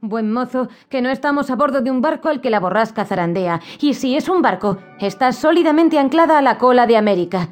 buen 0.00 0.32
mozo, 0.32 0.68
que 0.88 1.02
no 1.02 1.10
estamos 1.10 1.50
a 1.50 1.56
bordo 1.56 1.80
de 1.80 1.90
un 1.90 2.00
barco 2.00 2.28
al 2.28 2.40
que 2.40 2.50
la 2.50 2.60
borrasca 2.60 3.04
zarandea, 3.04 3.60
y 3.80 3.94
si 3.94 4.16
es 4.16 4.28
un 4.28 4.42
barco, 4.42 4.78
está 5.00 5.32
sólidamente 5.32 5.98
anclada 5.98 6.38
a 6.38 6.42
la 6.42 6.58
cola 6.58 6.86
de 6.86 6.96
América. 6.96 7.48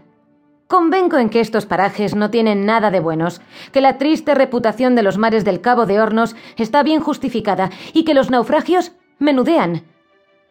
Convengo 0.69 1.19
en 1.19 1.29
que 1.29 1.41
estos 1.41 1.67
parajes 1.67 2.15
no 2.15 2.31
tienen 2.31 2.65
nada 2.65 2.91
de 2.91 3.01
buenos, 3.01 3.41
que 3.73 3.81
la 3.81 3.99
triste 3.99 4.35
reputación 4.35 4.95
de 4.95 5.03
los 5.03 5.19
mares 5.19 5.45
del 5.45 5.61
Cabo 5.61 5.87
de 5.87 6.01
Hornos 6.01 6.37
está 6.57 6.83
bien 6.83 7.01
justificada 7.01 7.71
y 7.93 8.05
que 8.05 8.15
los 8.15 8.31
naufragios 8.31 8.93
menudean. 9.19 9.83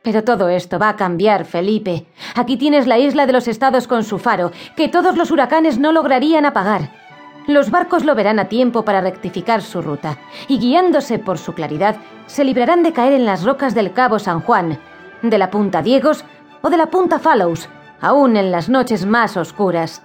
Pero 0.04 0.24
todo 0.24 0.50
esto 0.50 0.80
va 0.80 0.90
a 0.90 0.96
cambiar, 0.98 1.46
Felipe. 1.46 2.06
Aquí 2.36 2.58
tienes 2.58 2.88
la 2.88 3.00
isla 3.00 3.26
de 3.26 3.34
los 3.34 3.48
estados 3.48 3.88
con 3.88 4.04
su 4.04 4.20
faro, 4.20 4.52
que 4.76 4.90
todos 4.90 5.18
los 5.18 5.32
huracanes 5.32 5.80
no 5.80 5.92
lograrían 5.92 6.46
apagar. 6.46 7.03
Los 7.48 7.72
barcos 7.72 8.06
lo 8.06 8.16
verán 8.16 8.40
a 8.40 8.48
tiempo 8.48 8.86
para 8.86 9.02
rectificar 9.02 9.62
su 9.62 9.82
ruta, 9.82 10.18
y 10.48 10.60
guiándose 10.60 11.20
por 11.20 11.38
su 11.38 11.54
claridad, 11.54 11.98
se 12.26 12.46
librarán 12.46 12.84
de 12.84 12.94
caer 12.94 13.14
en 13.14 13.26
las 13.26 13.44
rocas 13.44 13.76
del 13.76 13.92
Cabo 13.92 14.18
San 14.18 14.40
Juan, 14.40 14.80
de 15.22 15.38
la 15.38 15.52
Punta 15.52 15.82
Diegos 15.82 16.24
o 16.62 16.70
de 16.70 16.78
la 16.78 16.88
Punta 16.88 17.20
Fallows, 17.20 17.68
aún 18.00 18.38
en 18.38 18.52
las 18.52 18.70
noches 18.70 19.06
más 19.06 19.36
oscuras. 19.36 20.04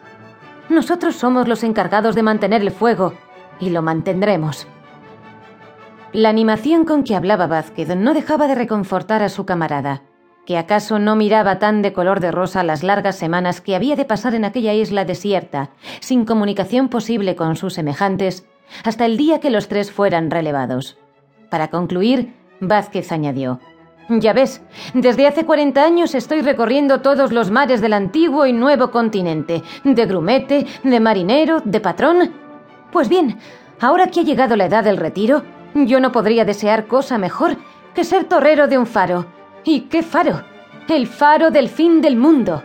Nosotros 0.69 1.15
somos 1.15 1.47
los 1.47 1.63
encargados 1.63 2.17
de 2.17 2.25
mantener 2.25 2.63
el 2.63 2.73
fuego, 2.73 3.15
y 3.61 3.71
lo 3.71 3.83
mantendremos. 3.83 4.67
La 6.13 6.31
animación 6.31 6.85
con 6.85 7.05
que 7.05 7.15
hablaba 7.15 7.47
Vázquez 7.47 7.95
no 7.95 8.15
dejaba 8.15 8.49
de 8.49 8.57
reconfortar 8.57 9.23
a 9.23 9.29
su 9.29 9.47
camarada 9.47 10.03
que 10.49 10.57
acaso 10.57 10.99
no 10.99 11.15
miraba 11.15 11.59
tan 11.59 11.83
de 11.83 11.93
color 11.93 12.21
de 12.21 12.31
rosa 12.31 12.63
las 12.63 12.83
largas 12.83 13.19
semanas 13.19 13.61
que 13.61 13.77
había 13.77 13.97
de 13.97 14.07
pasar 14.07 14.35
en 14.35 14.47
aquella 14.47 14.73
isla 14.73 15.05
desierta, 15.05 15.69
sin 16.01 16.25
comunicación 16.25 16.89
posible 16.89 17.37
con 17.37 17.55
sus 17.55 17.75
semejantes, 17.75 18.49
hasta 18.83 19.05
el 19.05 19.19
día 19.19 19.41
que 19.41 19.51
los 19.51 19.69
tres 19.69 19.93
fueran 19.93 20.31
relevados. 20.31 20.97
Para 21.51 21.69
concluir, 21.69 22.33
Vázquez 22.61 23.13
añadió, 23.13 23.61
Ya 24.09 24.33
ves, 24.33 24.63
desde 24.95 25.27
hace 25.27 25.45
40 25.45 25.85
años 25.85 26.15
estoy 26.15 26.41
recorriendo 26.41 27.03
todos 27.03 27.31
los 27.31 27.51
mares 27.51 27.83
del 27.83 27.93
antiguo 27.93 28.47
y 28.47 28.55
nuevo 28.55 28.91
continente, 28.91 29.63
de 29.85 30.07
grumete, 30.07 30.67
de 30.83 30.99
marinero, 30.99 31.61
de 31.63 31.81
patrón. 31.81 32.33
Pues 32.91 33.11
bien, 33.11 33.39
ahora 33.81 34.07
que 34.07 34.21
ha 34.21 34.25
llegado 34.25 34.57
la 34.57 34.65
edad 34.65 34.83
del 34.83 34.97
retiro, 34.97 35.43
yo 35.75 36.01
no 36.01 36.11
podría 36.11 36.47
desear 36.47 36.87
cosa 36.87 37.19
mejor 37.19 37.59
que 37.95 38.03
ser 38.03 38.25
torrero 38.25 38.67
de 38.67 38.79
un 38.79 38.87
faro, 38.87 39.27
¿Y 39.71 39.81
qué 39.83 40.03
faro? 40.03 40.45
El 40.89 41.07
faro 41.07 41.51
del 41.51 41.69
fin 41.69 42.01
del 42.01 42.17
mundo. 42.17 42.63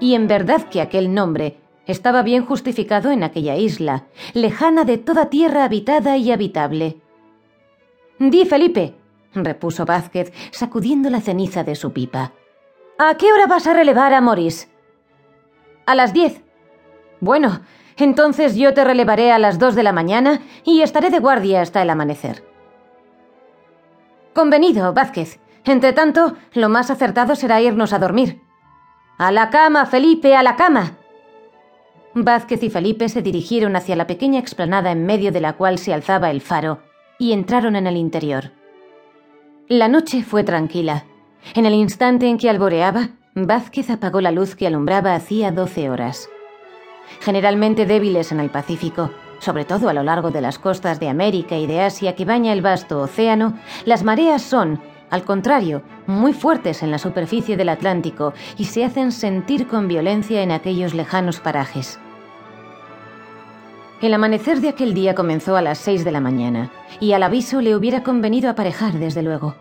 Y 0.00 0.16
en 0.16 0.26
verdad 0.26 0.68
que 0.68 0.80
aquel 0.80 1.14
nombre 1.14 1.58
estaba 1.86 2.24
bien 2.24 2.44
justificado 2.44 3.12
en 3.12 3.22
aquella 3.22 3.54
isla, 3.54 4.06
lejana 4.32 4.82
de 4.82 4.98
toda 4.98 5.30
tierra 5.30 5.62
habitada 5.62 6.16
y 6.16 6.32
habitable. 6.32 6.96
Di, 8.18 8.44
Felipe, 8.46 8.96
repuso 9.32 9.86
Vázquez, 9.86 10.32
sacudiendo 10.50 11.08
la 11.08 11.20
ceniza 11.20 11.62
de 11.62 11.76
su 11.76 11.92
pipa. 11.92 12.32
¿A 12.98 13.14
qué 13.16 13.32
hora 13.32 13.46
vas 13.46 13.68
a 13.68 13.74
relevar 13.74 14.12
a 14.12 14.20
Morris? 14.20 14.68
A 15.86 15.94
las 15.94 16.12
diez. 16.12 16.42
Bueno, 17.20 17.60
entonces 17.96 18.56
yo 18.56 18.74
te 18.74 18.82
relevaré 18.82 19.30
a 19.30 19.38
las 19.38 19.60
dos 19.60 19.76
de 19.76 19.84
la 19.84 19.92
mañana 19.92 20.40
y 20.64 20.80
estaré 20.80 21.10
de 21.10 21.20
guardia 21.20 21.60
hasta 21.60 21.80
el 21.80 21.90
amanecer. 21.90 22.42
Convenido, 24.34 24.92
Vázquez. 24.92 25.38
Entre 25.64 25.92
tanto, 25.92 26.34
lo 26.52 26.68
más 26.68 26.90
acertado 26.90 27.34
será 27.34 27.60
irnos 27.60 27.92
a 27.92 27.98
dormir. 27.98 28.40
A 29.18 29.32
la 29.32 29.50
cama, 29.50 29.86
Felipe, 29.86 30.36
a 30.36 30.42
la 30.42 30.56
cama. 30.56 30.98
Vázquez 32.14 32.62
y 32.62 32.70
Felipe 32.70 33.08
se 33.08 33.22
dirigieron 33.22 33.74
hacia 33.74 33.96
la 33.96 34.06
pequeña 34.06 34.38
explanada 34.38 34.92
en 34.92 35.06
medio 35.06 35.32
de 35.32 35.40
la 35.40 35.54
cual 35.54 35.78
se 35.78 35.92
alzaba 35.92 36.30
el 36.30 36.40
faro 36.40 36.80
y 37.18 37.32
entraron 37.32 37.76
en 37.76 37.86
el 37.86 37.96
interior. 37.96 38.52
La 39.68 39.88
noche 39.88 40.22
fue 40.22 40.44
tranquila. 40.44 41.04
En 41.54 41.66
el 41.66 41.74
instante 41.74 42.28
en 42.28 42.38
que 42.38 42.50
alboreaba, 42.50 43.10
Vázquez 43.34 43.90
apagó 43.90 44.20
la 44.20 44.30
luz 44.30 44.54
que 44.54 44.66
alumbraba 44.66 45.14
hacía 45.14 45.50
doce 45.50 45.90
horas. 45.90 46.28
Generalmente 47.20 47.86
débiles 47.86 48.30
en 48.32 48.40
el 48.40 48.50
Pacífico, 48.50 49.10
sobre 49.38 49.64
todo 49.64 49.88
a 49.88 49.92
lo 49.92 50.02
largo 50.02 50.30
de 50.30 50.40
las 50.40 50.58
costas 50.58 51.00
de 51.00 51.08
América 51.08 51.56
y 51.56 51.66
de 51.66 51.80
Asia 51.80 52.14
que 52.14 52.24
baña 52.24 52.52
el 52.52 52.62
vasto 52.62 53.00
océano, 53.00 53.58
las 53.84 54.04
mareas 54.04 54.42
son, 54.42 54.80
al 55.10 55.24
contrario, 55.24 55.82
muy 56.06 56.32
fuertes 56.32 56.82
en 56.82 56.90
la 56.90 56.98
superficie 56.98 57.56
del 57.56 57.68
Atlántico 57.68 58.34
y 58.56 58.64
se 58.64 58.84
hacen 58.84 59.12
sentir 59.12 59.66
con 59.66 59.88
violencia 59.88 60.42
en 60.42 60.50
aquellos 60.50 60.94
lejanos 60.94 61.40
parajes. 61.40 62.00
El 64.00 64.12
amanecer 64.12 64.60
de 64.60 64.68
aquel 64.68 64.92
día 64.92 65.14
comenzó 65.14 65.56
a 65.56 65.62
las 65.62 65.78
seis 65.78 66.04
de 66.04 66.12
la 66.12 66.20
mañana, 66.20 66.70
y 67.00 67.12
al 67.12 67.22
aviso 67.22 67.60
le 67.60 67.74
hubiera 67.74 68.02
convenido 68.02 68.50
aparejar, 68.50 68.94
desde 68.94 69.22
luego. 69.22 69.54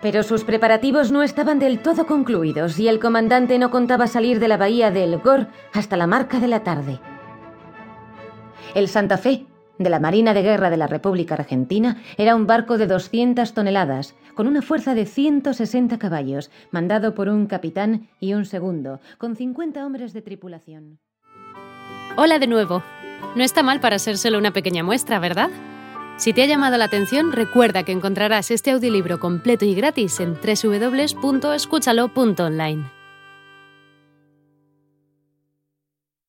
Pero 0.00 0.22
sus 0.22 0.44
preparativos 0.44 1.12
no 1.12 1.22
estaban 1.22 1.58
del 1.58 1.80
todo 1.80 2.06
concluidos 2.06 2.78
y 2.78 2.88
el 2.88 2.98
comandante 2.98 3.58
no 3.58 3.70
contaba 3.70 4.06
salir 4.06 4.40
de 4.40 4.48
la 4.48 4.56
bahía 4.56 4.90
de 4.90 5.04
El 5.04 5.18
Gor 5.18 5.48
hasta 5.74 5.98
la 5.98 6.06
marca 6.06 6.40
de 6.40 6.48
la 6.48 6.62
tarde. 6.62 7.00
El 8.74 8.88
Santa 8.88 9.18
Fe, 9.18 9.44
de 9.80 9.90
la 9.90 9.98
Marina 9.98 10.32
de 10.34 10.42
Guerra 10.42 10.70
de 10.70 10.76
la 10.76 10.86
República 10.86 11.34
Argentina, 11.34 11.96
era 12.18 12.36
un 12.36 12.46
barco 12.46 12.78
de 12.78 12.86
200 12.86 13.52
toneladas, 13.54 14.14
con 14.34 14.46
una 14.46 14.62
fuerza 14.62 14.94
de 14.94 15.06
160 15.06 15.98
caballos, 15.98 16.52
mandado 16.70 17.12
por 17.14 17.28
un 17.28 17.46
capitán 17.46 18.08
y 18.20 18.34
un 18.34 18.44
segundo, 18.44 19.00
con 19.18 19.34
50 19.34 19.84
hombres 19.84 20.12
de 20.12 20.22
tripulación. 20.22 21.00
Hola 22.16 22.38
de 22.38 22.46
nuevo. 22.46 22.84
No 23.34 23.42
está 23.42 23.62
mal 23.62 23.80
para 23.80 23.98
ser 23.98 24.18
solo 24.18 24.38
una 24.38 24.52
pequeña 24.52 24.84
muestra, 24.84 25.18
¿verdad? 25.18 25.48
Si 26.16 26.32
te 26.34 26.42
ha 26.42 26.46
llamado 26.46 26.76
la 26.76 26.84
atención, 26.84 27.32
recuerda 27.32 27.82
que 27.82 27.92
encontrarás 27.92 28.50
este 28.50 28.72
audiolibro 28.72 29.18
completo 29.18 29.64
y 29.64 29.74
gratis 29.74 30.20
en 30.20 30.34
www.escúchalo.online. 30.34 32.99